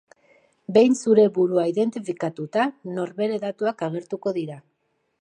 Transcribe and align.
Behin 0.77 0.95
zure 0.99 1.25
burua 1.35 1.67
identifikatuta, 1.73 2.65
norbere 2.97 3.41
datuak 3.47 3.89
agertuko 3.91 4.39
dira. 4.41 4.63